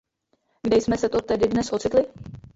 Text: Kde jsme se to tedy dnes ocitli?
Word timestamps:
Kde 0.63 0.81
jsme 0.81 0.97
se 0.97 1.09
to 1.09 1.21
tedy 1.21 1.47
dnes 1.47 1.73
ocitli? 1.73 2.07